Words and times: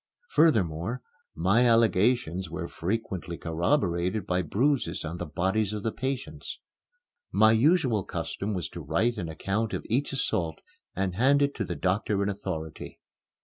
Furthermore, 0.29 1.03
my 1.35 1.69
allegations 1.69 2.49
were 2.49 2.67
frequently 2.67 3.37
corroborated 3.37 4.25
by 4.25 4.41
bruises 4.41 5.05
on 5.05 5.17
the 5.19 5.27
bodies 5.27 5.73
of 5.73 5.83
the 5.83 5.91
patients. 5.91 6.57
My 7.31 7.51
usual 7.51 8.03
custom 8.03 8.55
was 8.55 8.67
to 8.69 8.81
write 8.81 9.17
an 9.17 9.29
account 9.29 9.73
of 9.75 9.85
each 9.91 10.11
assault 10.11 10.57
and 10.95 11.13
hand 11.13 11.43
it 11.43 11.53
to 11.53 11.63
the 11.63 11.75
doctor 11.75 12.23
in 12.23 12.29
authority. 12.29 12.99